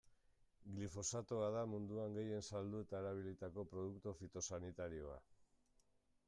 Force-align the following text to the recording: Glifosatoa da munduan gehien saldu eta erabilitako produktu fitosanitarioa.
Glifosatoa 0.77 1.49
da 1.55 1.61
munduan 1.73 2.15
gehien 2.19 2.41
saldu 2.47 2.81
eta 2.87 3.03
erabilitako 3.05 3.67
produktu 3.75 4.15
fitosanitarioa. 4.23 5.21